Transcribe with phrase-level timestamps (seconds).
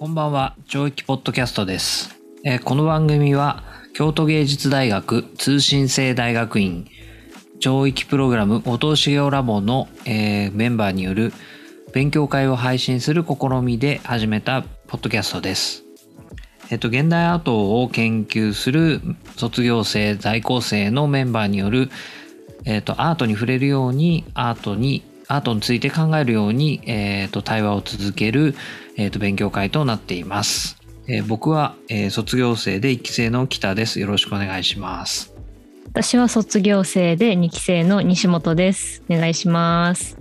[0.00, 2.18] こんばんは、上域ポッドキャストです。
[2.42, 6.88] えーこの番組は、京都芸術大学通信制大学院
[7.58, 11.34] 上域プログラム音修行ラボの、えーメンバーによる
[11.92, 15.82] 勉強会を配信する試みで始めたポッドキャストです。
[16.70, 19.02] えっと、現代アートを研究する
[19.36, 21.90] 卒業生、在校生のメンバーによる、
[22.64, 28.54] えっと、アートに触れるように、アートに、アートについて考えるように、えっと、対話を続ける、
[29.00, 30.76] えっと、勉強会となっています。
[31.08, 33.98] えー僕は、えー卒業生で1期生の北です。
[33.98, 35.34] よろしくお願いします。
[35.86, 39.02] 私は卒業生で2期生の西本です。
[39.08, 40.18] お願いします。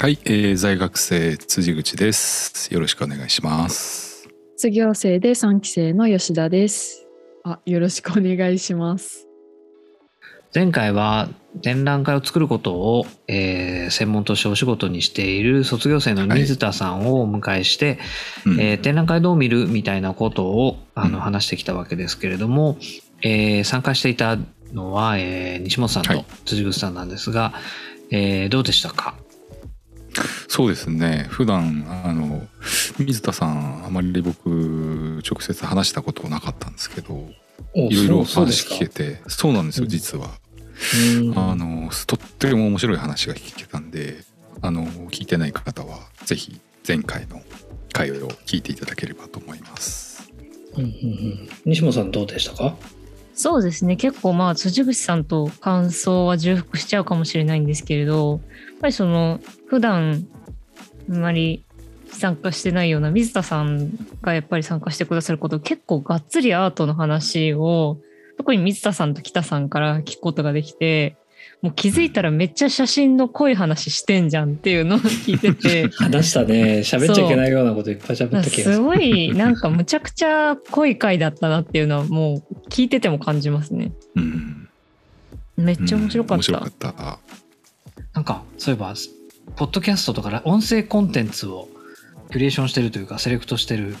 [0.00, 2.72] はい、えー在学生辻口です。
[2.72, 4.28] よろしくお願いします。
[4.56, 7.08] 卒業生で3期生の吉田です。
[7.42, 9.29] あ、よろしくお願いします。
[10.52, 11.28] 前回は
[11.62, 17.98] 展覧会を作ることを、えー専門としてお仕事にしている卒業生の水田さんをお迎えして、
[18.46, 18.60] うん。
[18.60, 21.22] えー展覧会どう見るみたいなことをあのうん。
[21.22, 22.78] 話してきたわけですけれども、
[23.22, 24.38] えー参加していた
[24.72, 26.24] のは、えー西本さんとはい。
[26.44, 27.52] 辻口さんなんですが、
[28.10, 29.14] えーどうでしたか？
[30.48, 31.26] そうですね。
[31.30, 32.42] 普段あの
[32.98, 37.28] 水田さんあまり僕直接話したことなかったんですけど、
[37.74, 39.88] いろいろお話聞けて、そうなんですようん。
[39.88, 40.30] 実は。
[41.22, 44.18] うんあのとっても面白い話が聞けたんで、
[44.62, 47.42] あの聞いてない方はぜひ前回の
[47.92, 50.30] 回を聞いていただければと思います。
[50.76, 52.76] うんうんうん西本さんどうでしたか？
[53.34, 53.96] そうですね。
[53.96, 58.40] 結構まあ辻口さんと感想は重複しちゃうかもしれないんですけれど、やっ
[58.80, 60.26] ぱりその普段
[61.10, 61.64] あまり
[62.12, 67.98] 参加してないような水田さんがやっぱり参加してくださること結構がっつりアートの話を
[68.40, 71.14] 特に水田さんと北さんから聞くことができて
[71.60, 83.92] もう気づいたらめっちゃ写真の濃い話してんじゃんっていうのを 聞いてて話したね喋っちゃいけないようなこといっぱい喋った気がするすごいなんかむちゃくちゃ濃い回だったなっていうのはもう聞いてても感じますね。
[84.16, 84.68] うん、
[85.58, 86.56] めっちゃ面白かった。
[86.56, 87.18] うん面白かった。
[88.14, 88.94] なんかそういえば
[89.56, 91.68] ポッドキャストとか音声コンテンツを
[92.30, 93.96] キュレーションしてるというかセレクトしてる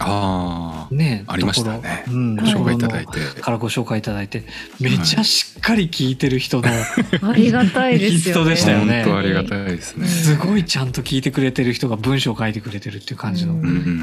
[0.00, 2.04] ああ、ねありましたね。
[2.08, 3.40] うん、ご紹介いただいとて。
[3.40, 4.44] からご紹介いただいて。
[4.80, 6.68] めちゃしっかり聞いてる人の、
[7.22, 8.40] ありがたいですよね。
[8.42, 9.02] 人でしたよね。
[9.02, 10.06] ありがたいですね。
[10.06, 13.54] すごいちゃんと聞いてくれてる人が文章を書いてくれてるっていう感じの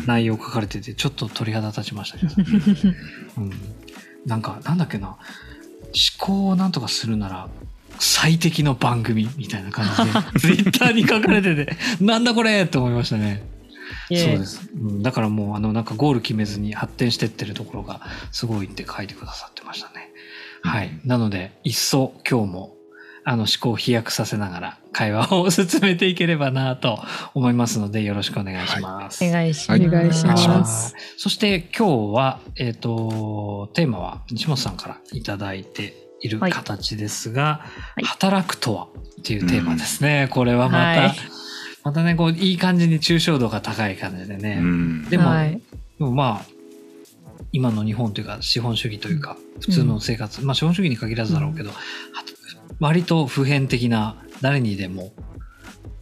[0.06, 2.34] 内容書かれててちょっと鳥肌立ちましたけど、
[3.38, 3.52] うん、
[4.26, 5.08] なんかなんだっけな。
[5.08, 5.18] 思
[6.20, 7.48] 考をなんとかするなら
[8.00, 9.86] 最適の番組みたいな感
[10.40, 13.55] じで ツイッターに書かれててなんだこれって思いましたね。
[14.10, 18.02] そうです、うん、だからもうあのなんかゴール決めずに発展してってるところが
[18.32, 20.12] すごいって書いてくださってましたね。
[20.62, 21.00] はい。
[21.06, 22.76] なので一層今日も
[23.28, 27.00] あの思考を飛躍させながら会話を進めていければなと
[27.34, 29.26] 思いますのでよろしくお願いします。
[29.26, 29.96] お願いしはいます。
[29.96, 37.66] お願いしますはいそして今日は、えっ、と、テーマは西本さんからいただいているはい形ですが、
[38.00, 38.88] い働くとは
[39.20, 40.28] っていうテーマですね。
[40.30, 41.45] これはまた、はい
[41.86, 44.58] またね、こう、いい感じに抽象度が高い感じでね。
[44.60, 46.46] うんでも、はいでもまあ、
[47.52, 51.76] 今の日本というか資本主義というか、普通の生活、まあ資本主義に限らずだろうけど、は
[52.80, 55.14] 割と普遍的な誰にでも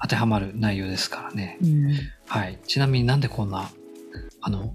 [0.02, 1.58] 当てはまる内容ですからね。
[1.62, 1.92] うん
[2.28, 2.60] はい。
[2.66, 3.70] ちなみになんでこんな、
[4.40, 4.74] あの、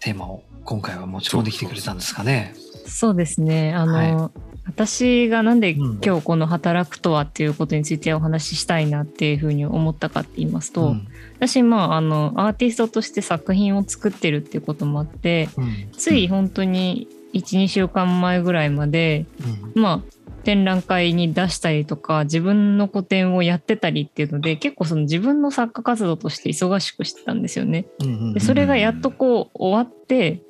[0.00, 2.52] テーマを今回は持ち込んできてくれたんですかね。
[2.86, 3.72] そうですね。
[3.74, 4.30] あの、は
[4.64, 6.00] 私がなんでうん。
[6.04, 11.08] 今日この働くとはっていうことについてお話ししたいなっていうふうに思ったかって言いますと、うん。
[11.36, 15.90] 私まああのアーティストとして作品を作ってるっていうこともあって、うん。
[15.92, 19.26] つい本当に12週間前ぐらいまで
[19.74, 19.82] うん。
[19.82, 27.86] まあ展覧会に出したりとか自分の個展をやってたりっていうので結構その自分の作家活動として忙しくしてたんですよね。
[28.34, 30.42] でそれがやっとこう終わって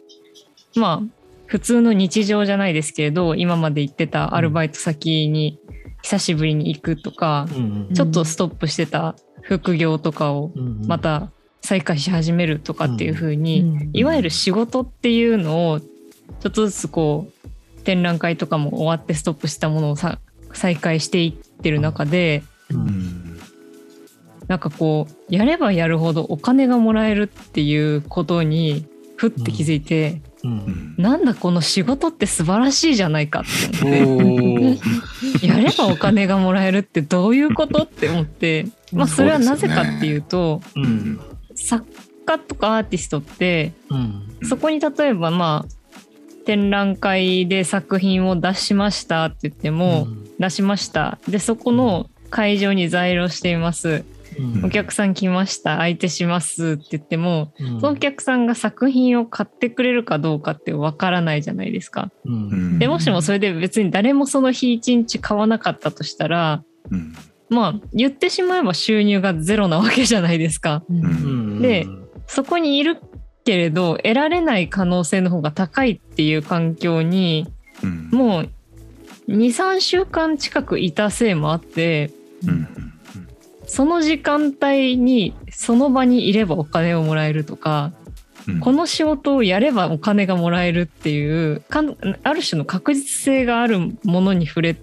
[0.74, 1.21] まあ
[1.52, 5.60] 普通の日常じゃないですけれど今まで行ってたアルバイト先に
[6.00, 7.56] 久しぶりに行くとか、うん
[7.88, 11.30] うんちょっとストップしてた副業とかをうんまた
[11.60, 20.20] 再開し始めるとかっていう風に、うんいわゆる仕事っていうのをちょっとずつこう展覧会とかも終わってストップしたものをさ
[20.54, 23.38] 再開していってる中でううんん。
[24.48, 28.86] なんかこうやればやるほどお金がもらえるっていうことに
[29.16, 30.54] ふって気づいて、ううん。
[30.54, 34.78] んなんだこの仕事って素晴らしいじゃないかって思っ
[35.40, 35.46] て。
[35.46, 41.20] やればお金がもらえるってどういうことって思って、まあ、それはなぜかっていうとうん。
[41.54, 41.86] 作
[42.26, 44.38] 家とかアーティストってうん。
[44.44, 50.08] そこに例えばまあ展覧会で作品を出しましたって言っても、
[50.40, 51.18] 出しました。
[51.28, 53.88] でそこの会場に在庫しています。
[53.88, 54.11] うん
[54.64, 57.80] お客さん来ました相手しますって言っても、うん。
[57.80, 62.10] そのお客さんが作品を買ってくれるかどうかってわからないじゃないですか。
[62.24, 62.34] うん。
[62.34, 67.14] うんでもしもそれで別に誰もその日一日買わなかったとしたらうん。
[67.48, 70.82] まあ言ってしまえば収入がゼロなわけじゃないですか。
[71.60, 71.86] で
[72.26, 72.98] そこにいる
[73.44, 77.46] けれど得られない可能性の方が高いっていう環境に
[77.82, 78.08] うん。
[78.10, 78.50] もう
[79.28, 82.10] 23週間近くいたせいもあって
[82.46, 82.81] うん
[83.72, 87.92] その時間帯にその場にいればお金をもらえるとか
[88.46, 88.60] うん。
[88.60, 94.76] この仕事をやればお金がもらえるっていうかんある種の確実性があるものに触れ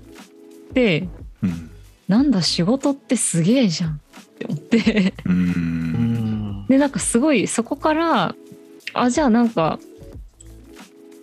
[0.73, 1.07] て
[1.43, 1.69] うん。
[2.07, 3.95] なんだ仕事ってすげえじゃんっ
[4.39, 5.13] て思って。
[6.67, 8.33] でなんかすごいそこから
[8.95, 9.77] あじゃあなんか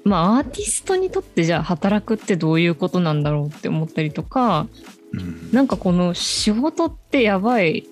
[0.05, 4.69] まあアーティストにとってじゃあ働くってどういうことなんだろうって思ったりとか
[5.17, 5.51] うん。
[5.53, 7.87] なんかこの仕事ってやばい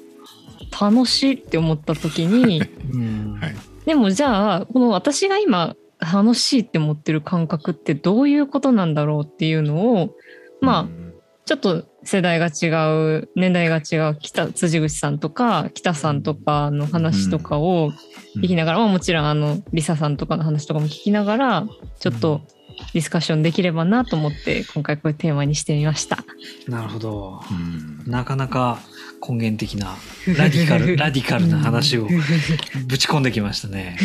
[0.80, 2.62] 楽しいって思った時に
[2.92, 3.38] うん。
[3.40, 3.54] はい。
[3.86, 10.14] でもじゃあこの私が今楽しいって思ってる感覚ってどういうことなんだろうっていうのを
[10.60, 11.04] まあ
[11.44, 12.68] ちょっと世代が違
[13.18, 17.92] う年代が違う北辻口さんとか北さんとかの話とかを
[18.36, 21.66] 聞きながら、まあ、もちろんあのリサさんとかの話とかも聞きながら
[21.98, 22.42] ちょっと
[22.92, 26.24] ディスカッションできればなと思って今回こういうテーマにしてみました。
[26.68, 28.78] なるほどうんなかなか
[29.26, 29.96] 根源的な
[30.36, 32.08] ラディカル ラディカルな話を
[32.86, 33.96] ぶち込んできましたね。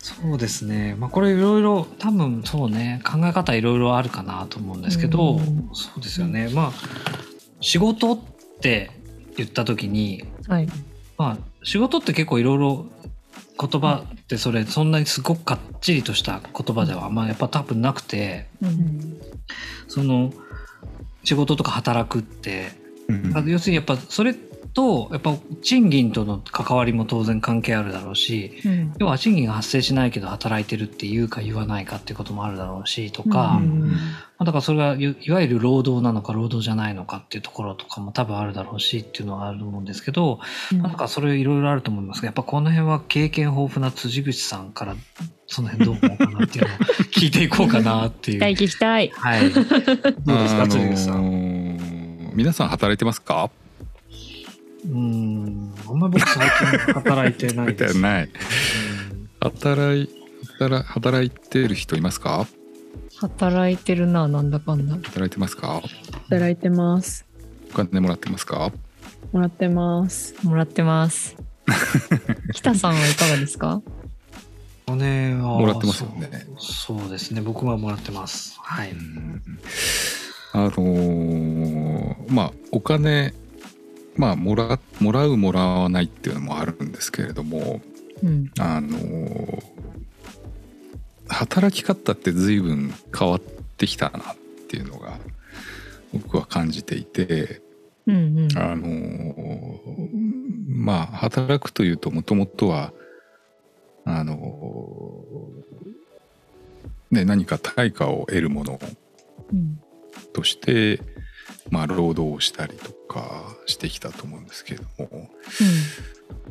[0.00, 0.96] そうですね。
[0.98, 6.48] まあこれいろいろ多分そうね考え方いろいろあるかなと思うんですけど、うんそうですよね。
[6.52, 7.14] まあ
[7.60, 8.18] 仕事っ
[8.60, 8.90] て
[9.36, 10.68] 言った時に、はい、
[11.16, 12.86] まあ仕事って結構いろいろ
[13.58, 19.20] 言葉ってそれそんなにすごくかっちりとした言葉ではまあやっぱ多分なくて、うん。
[19.88, 20.32] その
[21.22, 22.82] 仕事とか働くって。
[23.08, 24.34] うんあ要するにやっぱそれ
[24.66, 33.90] とやっぱ賃金との関わりも当然関係あるだろうしうん要は賃金が発生しないけど働いてるって言うか言わないかっていうこともあるだろうしとか、うん
[34.36, 40.40] まあだからそれがいいわゆる労働なのか労働じゃないのかっていうところとかも多分あるだろうしっていうのはあると思うんですけど、
[40.72, 44.96] まあなんかそれいろいろあると思いますがやっぱこの辺は経験豊富な辻口さんから
[45.46, 46.78] その辺どう思うかなっていうのを
[47.16, 48.40] 聞いていこうかなっていう。
[48.40, 49.12] 聞きたい聞きたい。
[49.14, 49.50] はい。
[49.52, 51.22] どうですか、あの辻口さん。
[51.22, 53.50] ー皆さん働いてますか？
[54.84, 57.98] うーん、あんまり僕最近働いてないです。
[57.98, 58.30] ないうん
[59.40, 60.08] 働い
[60.58, 62.46] 働働いてる人いますか？
[63.20, 64.94] 働いてるななんだかんだ。
[64.96, 65.82] 働いてますか？
[66.28, 67.24] 働いてます。
[67.70, 68.72] お金もらってますか？
[69.32, 70.34] もらってます。
[70.42, 71.36] もらってます。
[72.52, 73.82] 北さんはいかがですか？
[74.86, 77.40] お金はもらってますよねそうそうですね。
[77.40, 78.58] 僕はもらってます。
[78.62, 78.90] はい。
[78.90, 79.42] うん
[80.52, 83.32] あのーまあお金
[84.16, 87.80] まあもらもらうもらわないっていうのもあるんですけれども
[88.22, 88.50] うん。
[88.58, 89.62] あのー
[91.26, 94.36] 働き方って随分変わってきたなっ
[94.68, 95.18] ていうのが
[96.12, 97.62] 僕は感じていて
[98.06, 98.58] うんうん。
[98.58, 100.08] あのー
[100.68, 102.92] まあ働くというともともとは
[104.04, 108.78] あのーね何か対価を得るもの
[109.52, 109.80] うん。
[110.32, 111.00] として、
[111.70, 115.30] まあ、労働をしたりとかしてきたと思うんですけれども。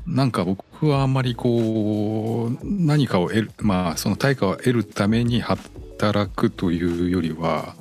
[0.05, 7.75] なんか僕はあんまりこう何かを得るまあその対価を得るために働くというよりは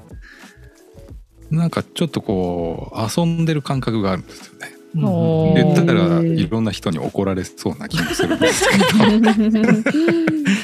[1.51, 4.73] なんかちょっとこう遊んでる感覚があるんですよね。
[4.95, 8.85] 言ったらいろんな人に怒られそうな気もするんですけど。
[9.05, 10.62] う ん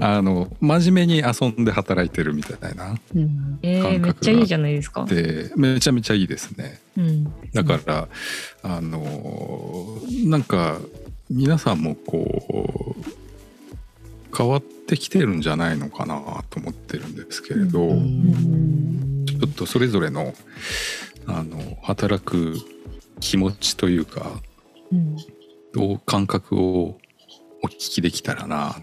[0.00, 3.58] あの真面目に遊んで働いてるみたいなうん。
[3.62, 5.04] えー、めっちゃいいじゃないですか。
[5.04, 6.80] でめちゃめちゃいいですね。
[6.96, 7.24] うん。
[7.52, 8.08] だから、
[8.62, 10.78] あのなんか
[11.30, 20.34] 皆さんもこう変わってきてるんじゃないのかなと思ってるんですけれど、うちんょっとそれぞれの
[21.26, 22.56] あの働く
[23.20, 24.40] 気持ちというか
[24.92, 25.16] うん。
[25.74, 26.98] どう感覚を
[27.62, 28.76] お聞きできたらな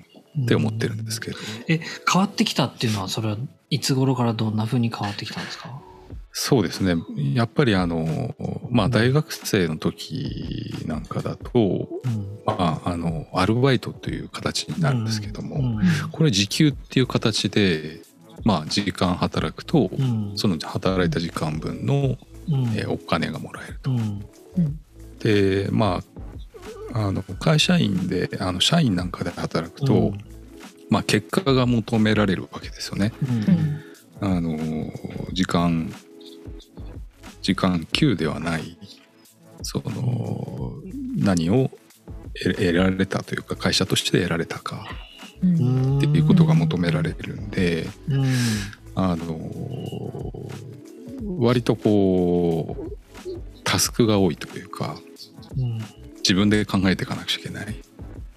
[0.44, 1.38] って思ってるんですけど、
[1.68, 1.80] え、
[2.12, 3.38] 変わってきたっていうのは、それは
[3.70, 5.82] いつ頃からどんな風に変わってきたんですか？
[6.38, 7.02] そうですね。
[7.34, 8.36] やっぱりあの
[8.70, 11.50] まあ大学生の時なんかだと、
[12.04, 12.40] うん。
[12.46, 15.80] まあ、あのアルバイトという形になるんですけども、うん。
[16.12, 18.02] これ時給っていう形で、
[18.44, 20.34] まあ、時間働くと、うん。
[20.36, 22.18] その働いた時間分の、うん。
[22.76, 23.92] えーお金がもらえると。
[23.92, 24.26] うん。
[24.58, 24.80] うん。
[25.20, 26.15] でまあ
[26.96, 30.18] あの会社員であの社員なんかで働くと、うん。
[30.90, 33.12] まあ、結果が求められるわけですよね。
[34.22, 34.30] うん。
[34.30, 34.38] うん。
[34.38, 34.58] あの
[35.34, 35.94] 時間
[37.42, 38.78] 時間給ではない
[39.62, 40.72] その
[41.18, 41.70] 何を
[42.42, 44.88] 得得られたというか会社として得られたか。
[45.44, 45.98] うん。
[45.98, 48.26] っていうことが求められるんで、うん。
[48.96, 49.38] あの
[51.40, 52.98] 割とこう
[53.66, 54.96] タスクが多いというか
[55.58, 57.76] うん自分で考えていかなくちゃいけない。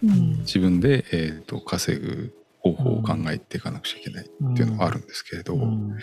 [0.05, 0.39] うん。
[0.41, 5.97] 自分で、えー、と稼ぐ方法を考えていかなくちゃいけないっていうのがあるんですけれど、うん。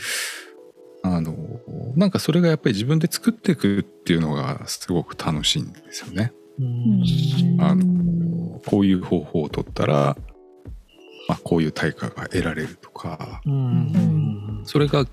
[1.04, 1.36] あの
[1.96, 6.34] なんかそれがやっぱり自分で作っていくっていうのがすごく楽しいんですよね。
[6.60, 7.62] うん。
[7.62, 10.18] あのこういう方法を取ったら、
[11.28, 14.62] まあ、こういう対価が得られるとかうん。
[14.64, 15.06] それが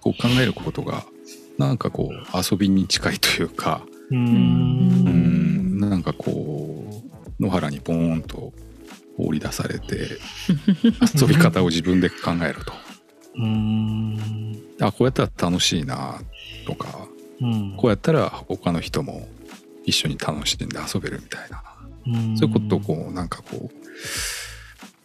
[0.00, 1.04] こう考えることが
[1.58, 5.37] なんかこう遊びに近いというか、ううんん、
[5.88, 7.02] なんかこ
[7.38, 8.52] う野原にポーンと
[9.16, 10.18] 放り出されて
[11.20, 12.72] 遊び方を自分で考えると。
[13.36, 14.62] うん。
[14.80, 16.20] あこうやったら楽しいな
[16.66, 17.08] とか
[17.40, 17.74] うん。
[17.76, 19.28] こうやったら他の人も
[19.84, 21.62] 一緒に楽しんで遊べるみたいな。
[22.06, 22.38] うん。
[22.38, 23.70] そういうことをこうなんかこ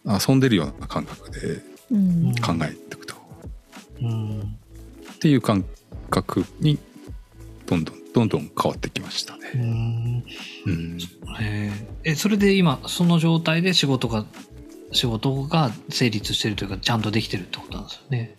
[0.04, 2.34] う遊んでるような感覚でうん。
[2.36, 3.14] 考えていくと、
[4.00, 4.40] うん。
[4.40, 5.64] っていう感
[6.10, 6.78] 覚に
[7.66, 9.60] どんどんどんどん変わってきましたうね。
[9.60, 10.24] ん
[10.66, 10.98] うん、
[11.40, 11.72] へ
[12.04, 14.24] ええそれで今その状態で仕事が
[14.92, 18.36] 仕事が成立してるというかちゃんとできてるってことなんですよね。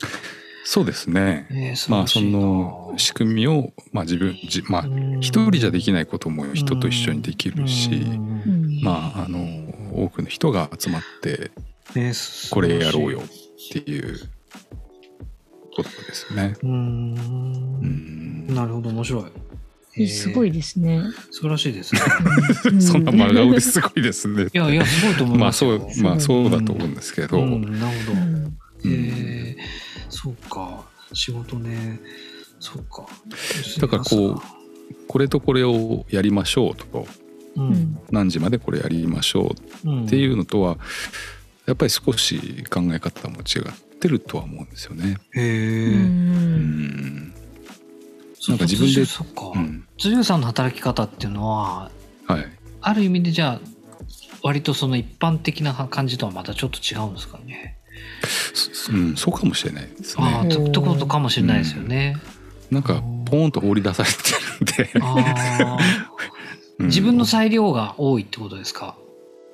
[0.64, 1.48] そうですね。
[1.52, 7.90] えー、まあその仕組みを、まあ、自分じまあうん一人じゃできないことも人と一緒にできるし、
[8.82, 11.52] まああの多くの人が集まって
[11.96, 13.24] えーこれやろうよっ
[13.72, 14.18] ていう
[15.76, 16.56] ことですね。
[16.64, 19.24] ううんんなるほど面白い。
[19.98, 21.02] えーすごいですね。
[21.32, 22.02] 素晴らしいですね。
[22.78, 24.48] うそんな真顔ですごいですね。
[24.54, 25.80] いやいやすごいと思いまあますよ。
[25.80, 28.20] そうまあそうだと思うんですけど、うんなるほど。
[28.20, 29.58] うんへえ
[30.10, 30.84] そうか
[31.14, 32.00] 仕事ね
[32.60, 33.06] そうか。
[33.80, 34.42] だからこう
[35.08, 37.08] これとこれをやりましょうと
[37.56, 40.78] ううんん何時までこれやりましょううんっていうのとは
[41.66, 45.18] やっぱり少し考え方も違ってるとは思うんですよね。
[45.36, 45.88] へうえ。
[45.94, 46.02] うん
[47.30, 47.34] ん
[48.50, 49.52] なんか自分でそっか。
[49.56, 51.90] うん辻さんの働き方っていうのは
[52.28, 52.46] はい。
[52.82, 53.68] ある意味でじゃあ
[54.44, 57.78] 割とその一般的な感じとはまたちょっと違うんですかね。
[58.54, 60.54] そうん、そうかもしれないですああね。
[60.56, 62.18] とってことかもしれないですよね。
[62.70, 65.78] なんかポーンと放り出されてるんで、ああ
[66.80, 68.96] うん自分の裁量が多いってことですか？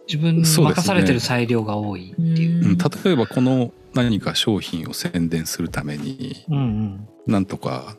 [0.08, 2.70] 自分任されてる裁量が多いっていう。
[2.72, 7.08] うん例えばこの何か商品を宣伝するためにうんうん。
[7.28, 7.96] なんとか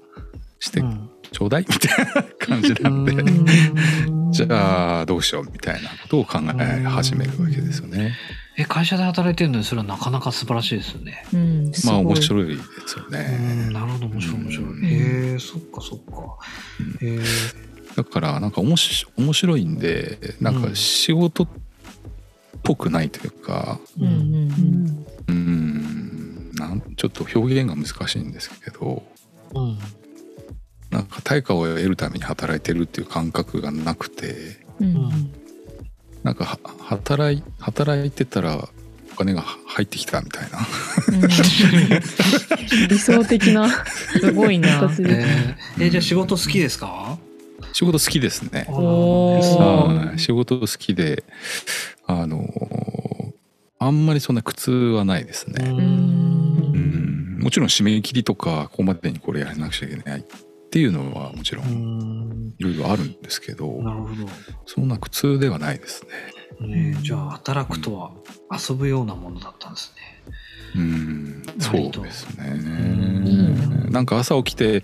[0.62, 8.14] してうんちょうだいみたいな感じなんで、うんじゃあどうしようみたいなことを考え始めるわけですよね。
[8.57, 11.23] え会社で働いてるのにそれはなかなか素晴らしいですよね。
[11.35, 12.23] うんまあ面い。
[12.23, 13.37] 白いですようね
[13.69, 13.73] ん。
[13.75, 14.64] なるほど面白い面白い。
[14.64, 16.38] うんへえそっかそっか。
[17.04, 17.21] へえ
[17.95, 21.49] だからなんか面白面白いんでなんか仕事っ
[22.62, 29.02] ぽくないというかうんうんうんなんちょっと表現が難しいんですけど
[29.54, 29.78] うん
[30.93, 34.87] なんか対価を得るために働いてるっていう感覚がなくてうん。
[34.87, 35.33] うん。
[36.23, 38.69] なんかは働い働いてたら
[39.13, 40.59] お金が入ってきたみたいな。
[42.89, 43.69] 理想的な。
[44.21, 44.69] すごいな。
[44.69, 45.57] えー。
[45.81, 47.19] えじゃあ仕事好きですか？
[47.73, 48.67] 仕事好きですね。
[50.19, 51.25] 仕事好きで
[52.07, 52.47] あの
[53.79, 55.71] あんまりそんな苦痛はないですね。
[55.71, 55.79] ううん。
[55.81, 55.83] う
[56.79, 57.39] ん。
[57.41, 60.25] もちろん締め切りとかここまでにこれやらなくちゃいけない
[60.73, 64.26] っていうのはもちろうんんいろいろあるんですけどなるほど。
[64.64, 66.02] そんな苦痛ではないです
[66.62, 66.93] ね。
[66.95, 68.12] ねじゃあ働くとは
[68.50, 70.33] 遊ぶようなものだったんですね。
[70.75, 73.91] うんそうですねん。
[73.93, 74.83] なんか朝起きて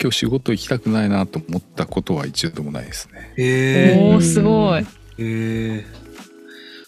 [0.00, 3.34] 今日仕事行きたくないなと思ったことは一度もないですね。
[3.36, 4.86] へおおすごい。
[5.18, 5.86] えへえ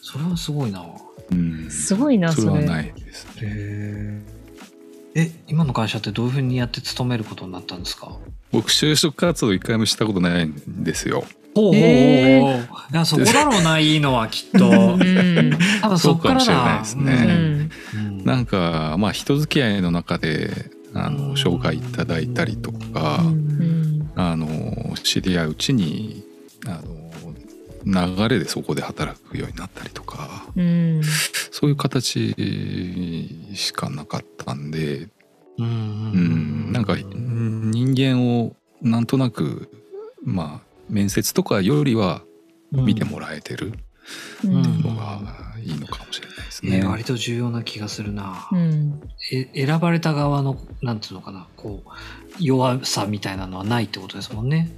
[0.00, 0.87] それはすごいな。
[1.31, 2.47] うんすごいなそれ。
[2.47, 3.33] それはないですね。
[3.43, 4.23] へ
[5.17, 8.17] ええ今の会社ってどういうふうにやって勤めることになったんですか？
[8.52, 11.25] 僕就職活動一回もしたことないんですよ。
[11.55, 11.83] ほうほうほうほう。
[11.83, 14.69] へいやそこだろうないいのはきっと。
[14.69, 16.78] うん 多分そっからそうかもしれないだ。
[16.81, 26.25] ですうねんうんなんかまあ人付き合いの中であうんの紹介いただいたりとか、うんあの知り合ううちに
[26.67, 26.81] あ
[27.87, 31.00] の流れでそこで働くようになったりとかうん
[31.52, 32.35] そういう形
[33.55, 35.09] しかなかったんで、
[35.59, 35.71] うんう
[36.69, 36.85] ん、なん。
[36.85, 39.69] かうん人間をなんとなく
[40.25, 42.23] まあ面接とかよりは
[42.73, 43.73] 見てもらえてる
[44.45, 44.62] うん。
[44.83, 45.21] のが
[45.62, 46.77] いいのかもしれないですね。
[46.79, 48.49] えー割と重要な気がするな。
[48.53, 49.00] うん。
[49.33, 51.47] え選ばれた側のなんていうのかな。
[51.57, 51.91] こう
[52.41, 54.71] 弱さみたいなのはないってことですもんね。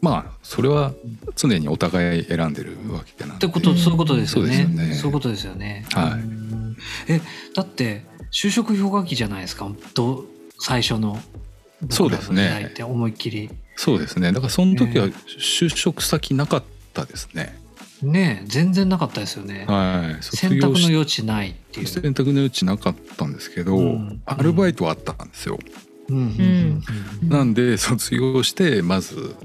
[0.00, 0.92] まあそれは
[1.36, 3.46] 常にお互い選んでるわけなんで。
[3.46, 4.54] ってことそういうことですよね。
[4.54, 4.94] そうですよね。
[4.94, 5.84] そういうことですよね。
[5.92, 6.12] はい。
[6.12, 6.76] うん。
[7.08, 7.20] え
[7.54, 9.70] だって就職氷河期じゃないですか。
[9.94, 10.24] ど
[10.58, 11.20] 最初の。
[11.90, 12.82] そうですね僕らの時代って。
[12.82, 13.50] 思いっきり。
[13.76, 14.32] そうですね。
[14.32, 16.62] だからその時はね就職先なかっ
[16.94, 17.58] たですね、
[18.02, 18.46] ねえ。
[18.46, 19.64] 全然なかったですよね。
[19.66, 20.22] はい。
[20.22, 21.86] 卒選択の余地ないっていう。
[21.86, 24.22] 選択の余地なかったんですけど、うん。
[24.26, 25.58] アルバイトはあったんですよ、
[26.08, 26.16] うん。
[26.16, 26.82] うん。
[27.22, 27.28] うん。
[27.28, 29.36] なんで卒業してまず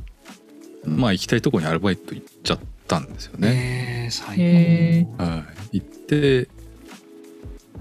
[0.85, 3.49] まあ行きたいところにアルバイト行っちゃったんですよね。
[3.49, 5.23] ねえ最へ高。
[5.23, 6.47] はい、行って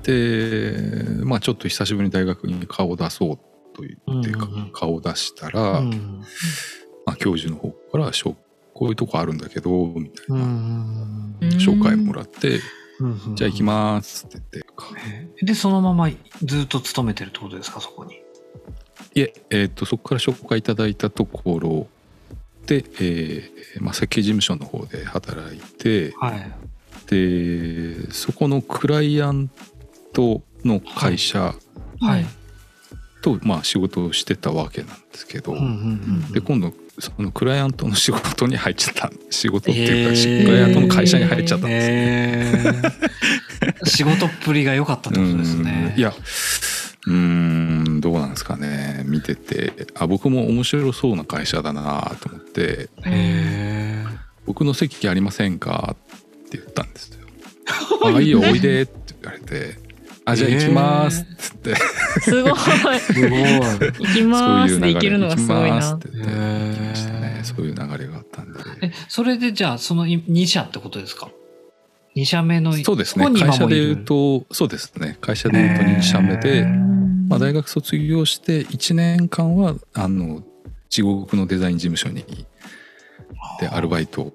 [0.07, 3.37] でまあちょっと久しぶりに大学に顔を出そう
[3.77, 4.71] と言ってか、うんうんうん。
[4.73, 6.23] 顔を出したら、うん
[7.05, 8.37] まあ、教授の方からしょ
[8.73, 11.49] 「こういうとこあるんだけど」みたいうんうな、んうん。
[11.59, 12.61] 紹介もらって
[13.01, 16.09] うんうん「じゃあ行きます」って言ってでそのまま
[16.43, 18.15] ずっと勤めてるってことですかそこに？
[19.15, 21.89] いええー、とそこから紹介いただいたところ
[22.67, 26.53] で、えーまあ、設計事務所の方で働いてはい。
[27.09, 29.49] でそこのクライアン
[30.17, 31.55] トの会社
[32.01, 32.27] はい。
[33.23, 35.57] と、まあ、仕事をしてたわけなんですけど、
[36.33, 41.95] で今度そのクライアントの仕事に入っちゃった 仕事っていうか、へークライアントの会社に入っちゃったんですね。
[41.95, 45.93] へー仕事っぷりが良かったってことですね。
[45.95, 46.15] うんいや
[47.07, 55.95] うーんどうなんですかね見ててあ僕も面白そうな会社だなと思ってへー「僕の席ありませんか?」
[56.47, 57.27] って言ったんですよ。
[58.05, 59.79] あいいよおいでって言われて
[60.29, 62.53] 「あじゃあ行きます」って言ってすごい。
[63.01, 63.41] すごい。
[64.01, 65.99] 行きまそういう流れーすで行けるのがすごいなっ。
[66.01, 68.59] て言っましたねそういう流れがあったんで。
[68.83, 71.31] え、それでじゃあその2社ってことですか
[72.17, 76.65] ?2 社目のそうですね会社でいるうとそうですね会社で言うと2社目で、
[77.29, 80.43] まあ、大学卒業して1年間はあの
[80.89, 82.25] 地獄のデザイン事務所に
[83.61, 84.33] でアルバイト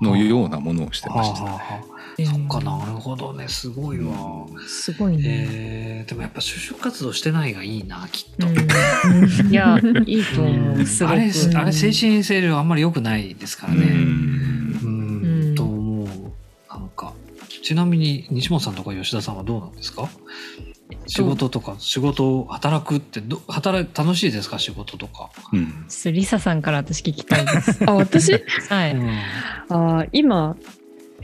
[0.00, 1.93] のようなものをしてましたね。
[2.22, 4.46] そっかなるほどねすごいわ。
[4.68, 5.22] すごいね。
[5.24, 8.46] えー、でもやっぱ就職活動してないがいいなきっと。
[8.46, 10.86] うんいや、いいと思う。
[10.86, 11.12] すごく。
[11.12, 13.86] あれあれ精神衛生上あんまり良くないですからうね。
[13.86, 16.08] んうん、うんと思う
[16.70, 17.12] なんか
[17.62, 20.08] ちなみに西本さんとか吉田さんはどうなんですか？
[21.06, 24.58] 仕事とか仕事を働くってど働い楽しいですか？
[24.58, 27.84] 仕事とか、うんリサさんから私聞きたいです。
[27.86, 28.32] あ私？
[28.68, 28.94] はい。
[28.94, 29.10] うん
[29.70, 30.56] あ今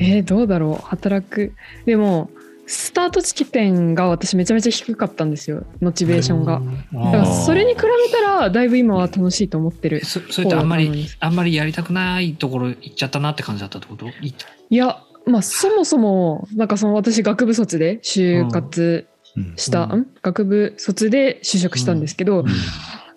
[0.00, 0.86] えーどうだろう。
[0.86, 1.52] 働く。
[1.86, 2.30] でも
[2.66, 5.64] スタート地点が私めちゃめちゃ低かったんですよ。
[5.80, 6.62] モチベーションが。
[6.92, 7.82] だからそれに比べ
[8.12, 14.06] たらだいぶ今は楽しいと思ってるえそそれってあんまりあんまりやりたくないところ行っちゃったなって感じだったってこと？
[14.06, 14.34] い
[14.70, 19.54] いやまあそもそもなんかその私学部卒で就活うん。
[19.56, 20.00] した、うん？
[20.00, 22.44] ん学部卒で就職したんですけど、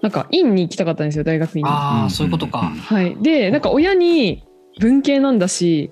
[0.01, 1.69] なんか院に行きたかったんですよ大学院に。
[1.69, 4.43] ああそういうことか、はい、でなんか親に
[4.79, 5.89] 文系なんだし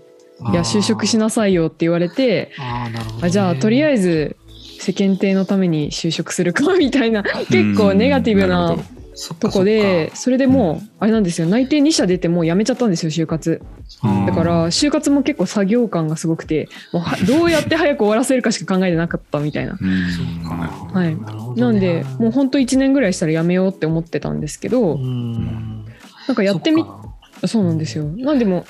[0.51, 4.37] いや就職しなさいよって言われてあーなるほど、ね、あじゃあとりあえず
[4.79, 8.75] 世間体のために就職するかみたいな結構ネガティブな
[9.39, 11.47] とこでそれでもうあれなんですよ。
[11.47, 13.61] 内定2社出てもう辞めちゃったんですよ就活。
[14.01, 19.77] かだから就活も結構作業感がすごくてもうは どうやって早く終わらせるかしか考えてなかったみたいな。
[20.93, 21.15] はい。
[21.59, 25.85] なんでもうほんと1年ぐらいしたら辞めようって思ってたんですけどうん。
[26.27, 26.83] なんかやってみ
[27.47, 28.05] そうなんですよ。
[28.05, 28.65] なんでも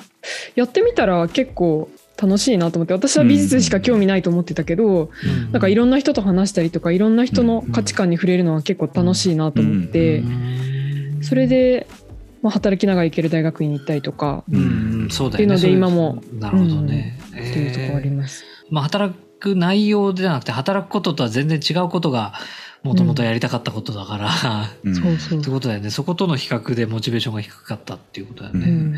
[0.56, 1.90] やってみたら結構
[2.22, 5.52] 楽しいなと思って私は美術しか興味ないと思ってたけど、うん。
[5.52, 11.24] なんかいろんな人と話したりとかいろんな人の価値観に触れるのは結構楽しいなと思って、うん。
[11.24, 11.88] それで、
[12.42, 15.02] まあ、働きながら行ける大学院に行ったりとかうん。
[15.04, 15.10] うん。
[15.10, 15.56] そうだよね。
[15.56, 18.44] っていうので今もなるほどね、っていうところあります。
[18.70, 22.34] まあ、働く内容ではなくて働くこととは全然違うことが
[22.84, 24.30] もともとやりたかったことだから、
[24.84, 24.96] うん。
[24.96, 25.40] そうそう。
[25.40, 25.92] ってことだよね。
[25.92, 28.96] そことの比較でモチベーションが低かったっていうことだよね、うん。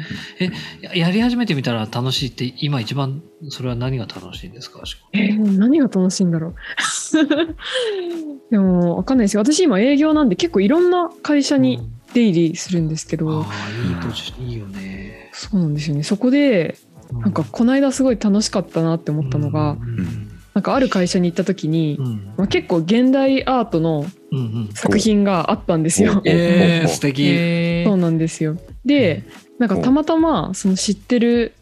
[0.82, 4.82] ややり始めてみたら楽しいって今一番それは何が楽しいんですか？
[5.12, 6.56] えー何が楽しいんだろう？
[8.52, 9.41] でもわかんないですよ。
[9.43, 11.82] 私今営業なんで結構いろんな会社に
[12.13, 15.30] 出入りするんですけど、ああいいいいよね。
[15.34, 16.04] そうなんですよね。
[16.04, 16.78] そこで
[17.12, 20.23] なんかこの間すごい楽しかったなって思ったのが、うん
[20.54, 22.34] なんかある会社に行った時に、うん。
[22.38, 24.70] まあ、結構現代アートのうんうん。
[24.74, 26.22] 作品があったんですよ。
[26.26, 28.58] えー、素敵、へそうなんですよ。
[28.86, 29.24] で
[29.60, 31.54] なんかたまたまその知ってる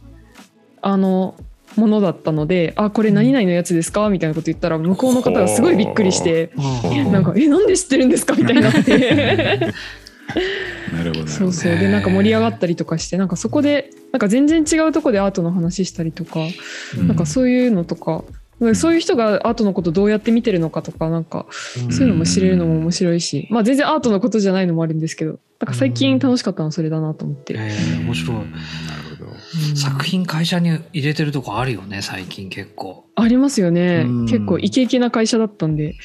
[0.81, 1.35] あの
[1.75, 6.51] ものだったので「あこれ何々のやつですか?」みたいなこと言ったら向こうの方がすごいびっくりして
[6.91, 7.11] うん。
[7.11, 9.73] なんか「えなんで知ってるんですか?」みたいになって。
[10.93, 11.77] なるほどなるほどそうそう。
[11.77, 16.39] でなんか盛り上がったりとかしてなんかそこでなんか全然違うとこでアートの話したりとか
[16.97, 17.07] うん。
[17.07, 18.40] なんかそういうのとかうん
[18.75, 21.47] そういう人がアートのことどうやって見てるのかとかなんか
[21.89, 28.37] そういうのも知れるのも面白いし、まあ全然アートのことじゃないのもあるんですけどなんか最近楽しかったのはそれだなと思って、えー面白い。
[28.37, 28.51] うん。
[28.51, 29.31] なるほど。
[29.75, 33.05] 作品会社に入れてるとこあるよね最近結構。
[33.15, 34.25] ありますよね、うん。
[34.25, 35.95] 結構イケイケな会社だったんで、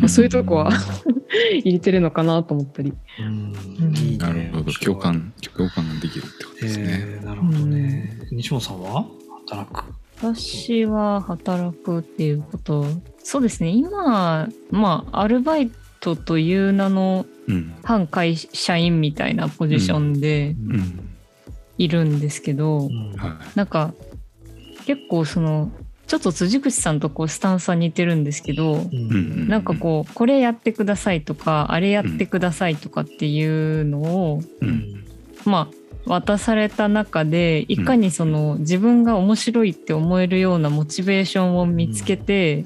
[0.00, 0.70] まあそういうとこは
[1.64, 2.92] 入れてるのかなと思ったり。
[3.20, 3.52] うん。
[3.96, 4.18] いいね。
[4.18, 4.72] なるほど。
[4.72, 6.84] 共感、共感ができるってことですね。
[6.88, 8.18] えーなるほどね。
[8.30, 9.06] 西本さんは？
[9.48, 9.84] 働く
[10.18, 12.86] 私は働くっていうこと。
[13.22, 13.70] そうですね。
[13.70, 15.70] 今まあアルバイ
[16.00, 17.74] トという名のうん。
[17.82, 21.08] 反会社員みたいなポジションでうん。
[21.78, 22.88] いるんですけど、
[23.56, 23.92] なんか
[24.86, 25.72] 結構その
[26.06, 28.86] ちょっと辻口さんとこうスタンスは似てるんですけど、
[29.48, 34.42] なんかこうこれやってくださいとかあれやってくださいとかっていうのを、
[35.44, 42.64] まあ渡された中でいかにその自分が面白いって思えるようなモチベーションを見つけて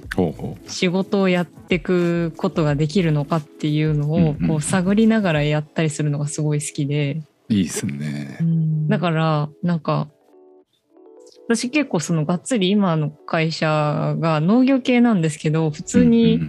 [0.66, 7.22] 仕事をやっていくことができるのかっていうのをこう探りながらやったりするのがすごい好きで。
[7.51, 7.55] う。
[7.55, 8.38] いいですね。
[8.88, 10.09] だからなんか
[11.49, 16.40] 私結構そのがっつり今の会社が農業系なんですけど普通うんに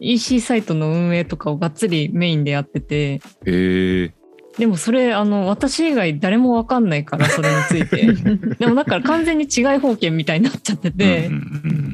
[0.00, 3.20] EC サイトの運営とかをがっつりメインでやってて。
[3.46, 4.21] ええ。
[4.58, 8.12] でもそれあの私以外誰もわかんないからそれについて
[8.58, 11.92] でもだから完全に違い方権みたいになっちゃってて、うんうんうん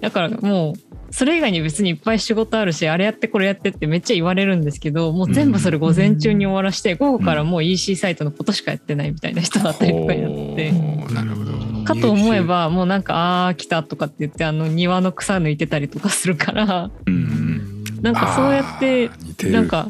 [0.00, 10.72] だからもうそれ以外に別にいっぱい仕事あるしあれやってこれやってってめっちゃ言われるんですけどもう全部それ午前中に終わらして午後からもう EC サイトのことしかやってないみたいな人だったりとかになって。
[11.14, 11.58] なるほど。
[11.84, 18.02] かと思えばもうなんか「あー来た」とかって言ってあの庭の草抜いてたりとかするからうんうん。
[18.02, 19.10] なんかそうやって
[19.50, 19.88] なんか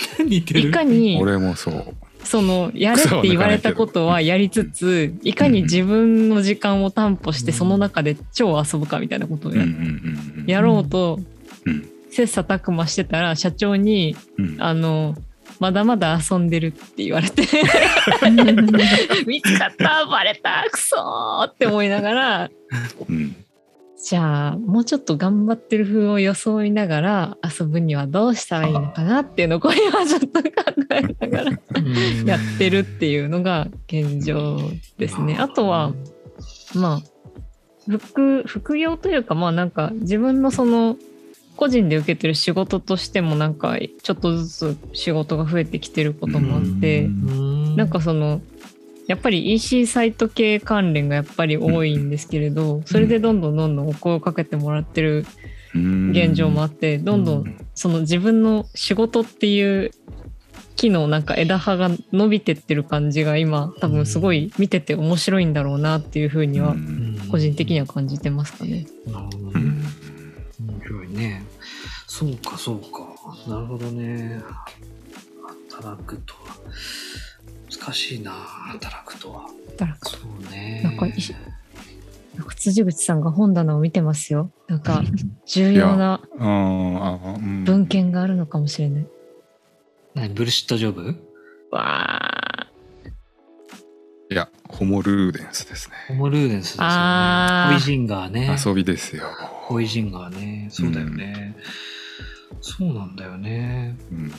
[0.24, 0.68] 似てる？
[0.68, 1.94] いかに俺もそう。
[2.24, 9.52] そのやれって言われたことはやりつついかに自分の時間を担保してその中で超遊ぶかみたいなことを
[10.46, 11.20] やろうと
[11.64, 11.88] うん。
[12.10, 14.56] 切磋琢磨してたら社長にうん。
[14.58, 15.14] あの
[15.60, 17.42] まだまだ遊んでるって言われて。
[19.26, 22.50] 見つかったバレたクソーって思いながら
[23.08, 23.36] うん
[24.08, 30.48] じゃあもうちょっと頑張ってる風を装いながら遊ぶにはどうしたらいいのかなっていうのをこれはちょっと考
[30.92, 31.58] えながら
[32.24, 34.56] やってるっていうのが現状
[34.96, 35.36] ですね。
[35.38, 35.92] あとは
[36.74, 40.96] まあ副副業というかまあなんか自分のその
[41.56, 47.76] 個人で受けてる仕事としてもなんかちょっとずつ仕事が増えてきてることもあってうん。
[47.76, 48.40] なんかその
[49.08, 55.26] やっぱり EC サイト系関連がやっぱり多いんですけれどそれでどんどんどんどんお声をかけてもらってる
[55.74, 59.90] 現状もあってどんどんその自分の仕事っていう
[60.76, 66.76] 木のなんか枝葉が伸びてってる感じが今多分すごい見てて面白いんだろうなっていうふうには
[67.30, 68.86] 個人的には感じてますかね。
[69.06, 69.52] なるほどね。
[69.54, 69.82] うん
[70.60, 71.44] 面白いね。
[72.06, 72.88] そうかそうか
[73.48, 74.40] なるほどね。
[75.70, 76.56] 働くとは
[77.70, 79.46] 難しいな働くとは。
[79.76, 80.80] だからそうね。
[80.84, 81.12] なんかい
[82.36, 84.50] なんか辻口さんが本棚を見てますよ。
[84.68, 85.02] なんか
[85.46, 87.64] 重要なうんあうん。
[87.64, 89.06] 文献があるのかもしれない。
[90.14, 91.16] 何ブルシットジョブ？
[91.70, 92.68] わあ。
[94.30, 97.68] いやホモルーデンスですホモルーデンスですよね。
[97.70, 98.48] ホイジンガーね。
[98.48, 99.24] ね遊びですよ。
[99.66, 100.68] ホイジンガーね。
[100.70, 101.56] そうだよね、
[102.60, 103.96] そうなんだよね。
[104.12, 104.32] うん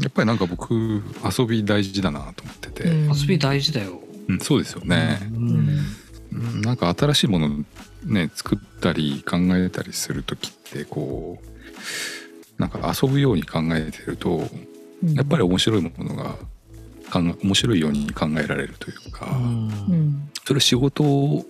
[0.00, 3.16] やっぱりなんか僕遊び大事だなと思ってて、うん。
[3.16, 5.86] 遊び大事だよ、うんそうですよね、うん。
[6.32, 6.60] うん。
[6.62, 7.64] なんか新しいもの
[8.04, 14.42] ね作ったり考えたりする時ってこうなんか遊ぶように考えてると
[15.14, 16.36] やっぱり面白いものが
[17.12, 20.30] 考え面白いように考えられるというか、うん。
[20.44, 21.44] それ仕事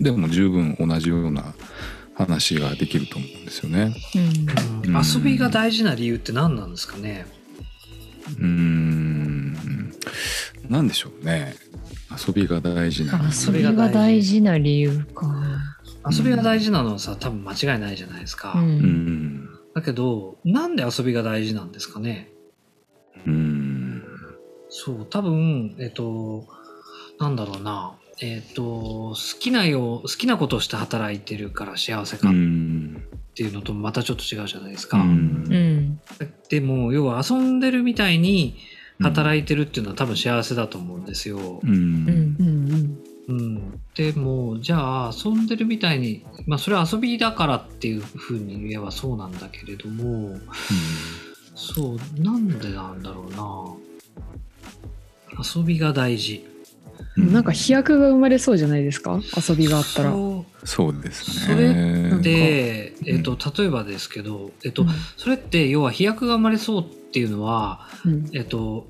[0.00, 1.54] でも十分同じような
[2.14, 3.94] 話ができると思うんですよね。
[4.84, 4.94] うん。
[4.96, 5.02] うん。
[5.04, 7.26] 遊びが大事な理由って何なんですかね？
[8.38, 9.92] うーん。
[10.68, 11.54] なんでしょうね。
[12.26, 13.20] 遊びが大事な。
[13.46, 14.40] 遊びが大事。
[14.42, 15.26] な理由か。
[16.10, 18.60] 遊びが大事なのはさ多分間違いないじゃないですか、うん。
[18.60, 22.30] うんだけどなんで遊びが大事なんですかね？
[23.26, 24.02] うん。
[24.70, 26.46] そう多分えっと
[27.18, 27.94] なんだろうな。
[28.20, 32.32] えっと好きなよう好きなことをして働いてるから幸せうかっ
[33.38, 35.06] んていうのとまたちょっと違うじゃないですか、うん。
[35.06, 35.08] う
[35.56, 36.00] ん
[36.48, 38.56] でも要は遊んでるみたいに
[39.00, 41.60] 働いてるっていうのは多分幸せだと思うんですよ。
[41.62, 41.68] う、ん。
[41.68, 42.36] うん。
[42.38, 42.98] うん。
[43.28, 50.38] うん、でもじゃあ遊んでるみたいにまあそれは遊びだからっていうふうに言えばそうなんだけれども
[51.54, 53.76] そうなんでなんだろうな。
[55.56, 56.42] 遊びが大事。
[56.42, 56.47] うん
[57.16, 59.20] なんか飛躍が生まれそうじゃないですか？
[59.48, 60.12] 遊びがあったら。
[60.64, 62.22] そうですそれね。
[62.22, 68.86] で、うんえっと、例えばですけど、えっとうんそれって要は飛躍が生まれそうっていうのは、うんえっと、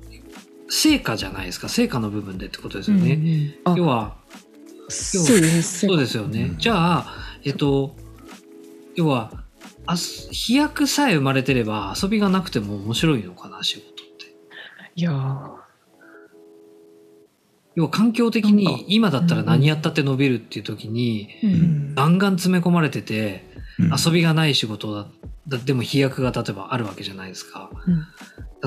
[0.69, 1.69] 成果じゃないですか？
[1.69, 3.55] 成果の部分でってことですよね。
[3.65, 4.15] うんあ要は
[4.89, 5.89] そうですね。
[5.89, 6.41] そうですよね。
[6.43, 7.95] うんじゃあ、えっと、
[8.95, 9.31] 要は
[10.31, 14.35] 飛躍さえ生まれてれば遊びがなくても面白いのかな仕事って。
[14.95, 15.58] いやー
[17.79, 21.95] 要は環境的に今だったら何やったって伸びるっていう時に、うん。
[21.95, 23.45] ガンガン詰め込まれてて
[23.79, 23.91] うん。
[23.97, 25.07] 遊びがない仕事だ
[25.47, 27.69] だでも飛躍が例えばあるわけじゃないですか。
[27.87, 27.99] うん。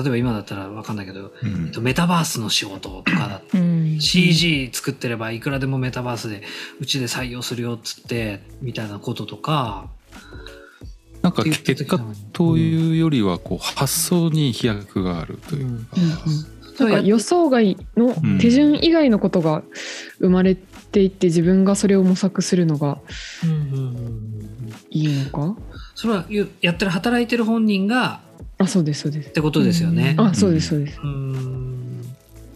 [0.03, 1.65] 例えば今だったら分かんないけど、うん。
[1.67, 4.01] えっと、メタバースの仕事とかだうん。
[4.01, 6.41] CG 作ってればいくらでもメタバースで
[6.79, 9.91] うちで採用するよっつってみたいなこととか
[11.21, 16.03] なんかって言って結果というよりはこう発想に飛躍があるというか、うん。
[16.03, 18.37] うんなんか予想外のうん。
[18.39, 19.63] 手順以外のことが
[20.19, 22.99] 生まれていって自分がそれを模索するのが
[23.43, 24.75] うんうんうんうん。
[24.89, 25.55] いいのか？
[25.95, 28.21] それはゆやってる働いてる本人が
[28.57, 29.29] あそうですそうです。
[29.29, 30.15] ってことですよね。
[30.17, 30.99] あそうですそうです。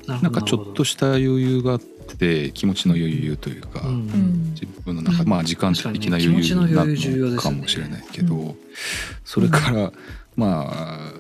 [0.07, 3.87] なんかちょっとした余裕があって気持ちの余裕というか、うん。
[3.87, 8.55] うん自分の中、まあ時間的な余裕なのかもしれないけど、
[9.25, 9.91] それから
[10.35, 11.13] まあ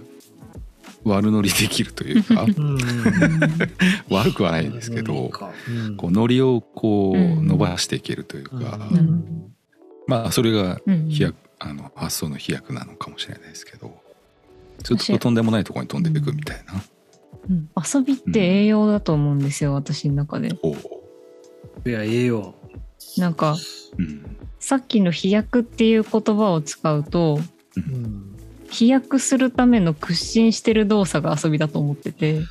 [1.07, 2.45] 悪乗りできるというか
[4.09, 5.31] 悪くはないですけど
[5.69, 5.97] うん。
[5.97, 8.79] こうノリをこううん伸ばしていけるというか、
[10.07, 11.09] まあそれがうん。
[11.09, 13.99] 飛躍あの発想の飛躍なのかもしれないですけど
[14.83, 16.83] ずっととんでもないところに飛んでいくみたいな。
[17.49, 17.69] うん。
[17.75, 20.49] 遊びって栄養だと思うんですよ私の中で。
[21.85, 22.53] いや栄養。
[23.17, 23.57] なんか
[23.97, 24.37] うん。
[24.59, 27.39] さっきの飛躍っていう言葉を使うと
[27.75, 28.36] うん
[28.69, 32.41] 飛躍するための屈伸してる動作が遊びだと思ってて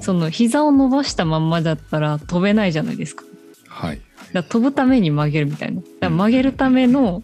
[0.00, 3.24] その膝を伸ばしたまんまだったら飛べないじゃないですか。
[3.68, 4.00] はい。
[4.32, 5.80] だ飛ぶために曲げるみたいな。
[5.80, 7.22] だから曲げるための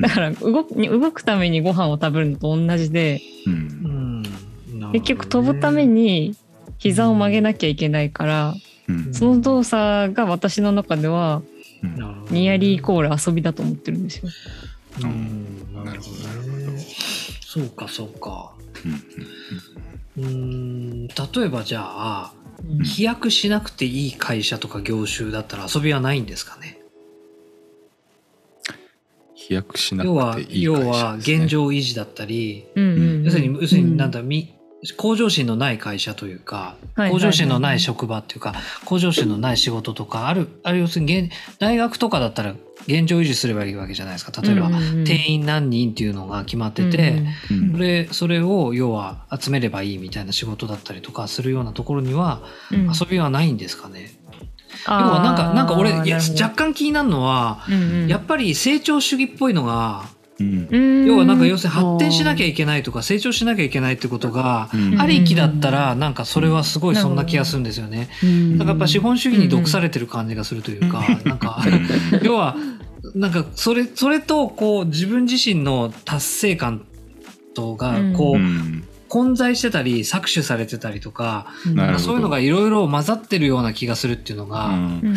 [0.00, 4.22] だから動く動くためにご飯を食べるのと同じでううん。
[4.92, 6.36] 結局飛ぶために
[6.78, 8.54] 膝を曲げなきゃいけないから
[8.88, 9.14] うん。
[9.14, 11.42] その動作が私の中では
[12.30, 14.28] ニアリーイコール遊びだと思ってるんですよ。
[15.02, 15.84] うん。
[15.84, 16.55] なるほどなるほど
[17.56, 18.52] そうかそうか。
[20.16, 22.32] うんうーん例えばじゃあ
[22.78, 22.84] うん。
[22.84, 26.78] 飛躍しなくていい会社とか業種だったら遊びはないんですかね？
[29.34, 31.36] 飛躍しな要はくていい要会社はですね。
[31.36, 33.24] 現状維持だったり、うんうんうん。
[33.24, 34.55] 要するに要するになんだ、み
[34.96, 36.76] 向上心のない会社というか、
[37.10, 42.54] 向上心のない職場っていうか向上心のない仕事とかあるある要するに現大学とかだったら
[42.86, 44.40] 現状維持すればいいわけじゃないですか。
[44.42, 44.70] 例えば、
[45.04, 54.12] 定員何人っていうのが決まってて、うんそれそれを要は集めればいいみたいな仕事だったりとかするようなところには遊びはないんですかね、
[54.86, 57.66] 要はなんかなんか俺若干気になるのは、
[58.06, 60.04] やっぱり成長主義っぽいのが
[60.38, 65.00] 要はなんか要するに発展しなきゃいけないとか成長しなきゃいけないってことがうん。
[65.00, 68.08] ありきだったらなんかそれはすごいそんな気がするんですよね。
[68.22, 68.58] うん。
[68.58, 71.62] なんかやっぱ資本主義に毒されてる感じがするというか、 なんか
[72.22, 72.56] 要は
[73.14, 76.84] なんかそれそれとこう自分自身の達成感
[77.54, 78.84] とがこううん
[79.16, 82.04] 混在してたり搾取されてたりとか、なるほど。
[82.04, 84.74] そういうのがいろいろ混ざってるような気がするっていうのが、うん。
[84.74, 85.06] うん。
[85.06, 85.16] う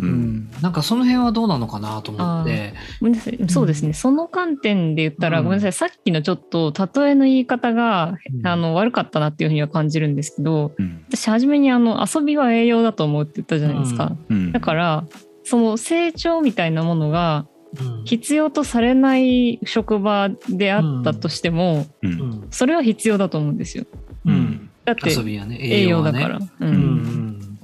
[0.00, 0.08] うん。
[0.08, 2.74] んなんかその辺はどうなのかなと思って。
[3.00, 3.38] ごめんなさい。
[3.48, 5.44] そうですね、その観点で言ったら、うん。
[5.44, 5.72] ごめんなさい。
[5.72, 8.46] さっきのちょっと例えの言い方が、うん。
[8.46, 11.02] あの悪かったなっていうふうには感じるんですけどうん。
[11.08, 14.52] 私初めにあの遊びは栄養だと思うって言ったじゃないですか、うん。
[14.52, 15.06] だから
[15.42, 17.55] その成長みたいなものがうん
[18.04, 22.12] 必要とされない職場であったとしても、ううん。
[22.12, 23.84] んそれは必要だと思うんですよ。
[24.24, 24.70] うん。
[24.84, 27.58] だって遊びはね栄養だから、ううんん。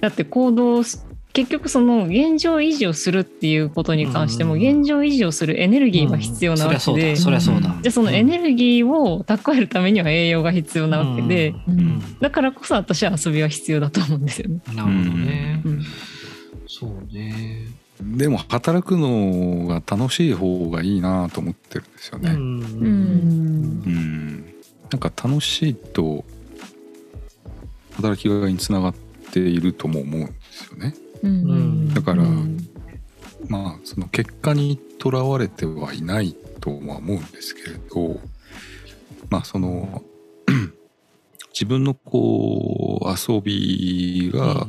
[0.00, 4.60] だって行動す結局その現状維持をするっていうことに関してもうん。
[4.80, 7.60] 現状維持をするエネルギーが必要なわけで、うんそりゃそうだ。
[7.60, 7.82] そりゃそうだ。
[7.82, 11.78] じゃあそのエネルギーを蓄えるためには栄養が必要なわけで、うん。
[11.78, 12.18] うん。
[12.20, 14.60] だからこそ私は遊びは必要だと思うんですよね。
[14.68, 15.62] なるほどね。
[15.64, 15.82] うん。
[16.66, 17.66] そうね
[18.00, 22.30] でも働くのが楽しい方がいいなと思ってるんですよね。
[22.30, 22.38] うん。
[22.38, 22.86] うん。
[23.86, 24.44] うん
[24.90, 26.24] なんか楽しいと
[27.96, 28.94] 働きがいにつながっ
[29.32, 30.94] ているとも思うんですよね。
[31.22, 31.94] うん。
[31.94, 32.58] だからうん。
[33.48, 38.20] まあその結果にとらわれてはいないとは思うんですけれど
[39.30, 40.02] まあその
[41.52, 44.66] 自分のこう遊びが、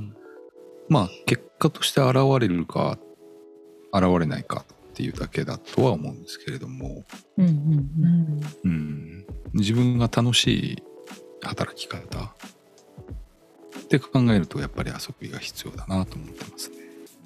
[0.87, 2.97] まあ結果として現れるか
[3.97, 7.03] 現れないかっていうだけだとは思うんですけれども、
[7.37, 10.83] うんうんうん、自分が楽しい
[11.41, 12.33] 働き方
[13.79, 16.77] って考えるとやっぱり遊びが必要だなと思ってますね。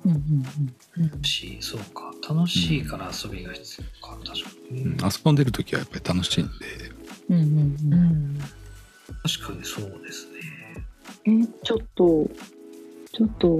[0.05, 1.09] うんうん。
[1.09, 2.11] 楽しいそうか。
[2.27, 4.17] 楽しいから遊びが必要か。
[4.17, 6.51] 確かに、うん、遊んでる時はやっぱり楽しいんで、
[7.29, 8.39] うんうんうんうん。
[9.23, 10.41] 確かにそうですね。
[11.25, 12.29] えちょっと
[13.13, 13.59] ちょっと。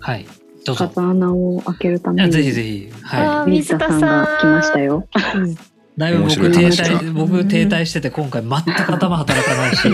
[0.00, 0.26] はい
[0.72, 2.88] 風穴を開けるためにあぜひぜひ。
[3.02, 5.06] はあ水田さんが来ましたよ。
[5.14, 5.18] い
[5.96, 9.88] だいぶ僕停滞僕停滞してて今回全く頭働かないし。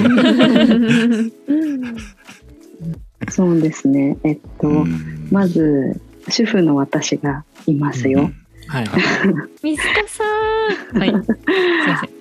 [3.30, 4.16] そうですね。
[4.24, 5.28] えっと、うん。
[5.30, 8.30] まず主婦の私がいますよ。
[8.68, 8.87] はい。
[9.62, 10.24] 水田さ
[10.94, 10.98] ん。
[10.98, 11.11] はい。
[11.11, 11.18] すい
[11.88, 12.19] ません